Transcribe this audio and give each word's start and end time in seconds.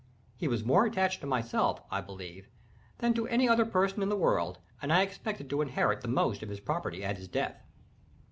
He 0.35 0.47
was 0.47 0.65
more 0.65 0.85
attached 0.87 1.21
to 1.21 1.27
myself, 1.27 1.79
I 1.91 2.01
believe, 2.01 2.49
than 2.97 3.13
to 3.13 3.27
any 3.27 3.47
other 3.47 3.65
person 3.67 4.01
in 4.01 4.09
the 4.09 4.17
world, 4.17 4.57
and 4.81 4.91
I 4.91 5.03
expected 5.03 5.47
to 5.51 5.61
inherit 5.61 6.01
the 6.01 6.07
most 6.07 6.41
of 6.41 6.49
his 6.49 6.59
property 6.59 7.03
at 7.05 7.17
his 7.17 7.27
death. 7.27 7.61